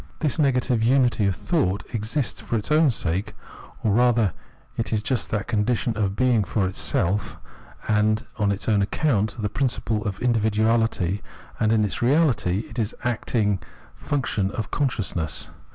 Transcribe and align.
This 0.17 0.39
negative 0.39 0.81
unity 0.81 1.27
of 1.27 1.35
thought 1.35 1.83
exists 1.93 2.41
for 2.41 2.55
its 2.57 2.71
own 2.71 2.89
sake, 2.89 3.35
or 3.83 3.91
rather 3.91 4.33
it 4.75 4.91
is 4.91 5.03
just 5.03 5.29
that 5.29 5.45
condition 5.45 5.95
of 5.95 6.15
being 6.15 6.43
for 6.43 6.65
itself 6.67 7.37
and 7.87 8.25
on 8.37 8.51
its 8.51 8.67
own 8.67 8.81
account, 8.81 9.39
the 9.39 9.47
principle 9.47 10.03
of 10.05 10.17
individuahty, 10.19 11.21
and 11.59 11.71
in 11.71 11.85
its 11.85 12.01
reality 12.01 12.63
it 12.67 12.79
is 12.79 12.93
an 12.93 12.99
acting 13.09 13.59
function 13.95 14.49
of 14.49 14.71
consciousness. 14.71 15.49